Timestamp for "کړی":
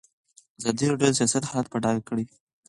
2.09-2.25